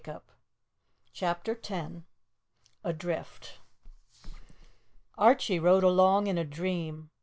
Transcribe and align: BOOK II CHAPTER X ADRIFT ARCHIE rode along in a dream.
BOOK 0.03 0.23
II 0.27 0.37
CHAPTER 1.13 1.59
X 1.63 1.93
ADRIFT 2.83 3.59
ARCHIE 5.15 5.59
rode 5.59 5.83
along 5.83 6.25
in 6.25 6.39
a 6.39 6.43
dream. 6.43 7.11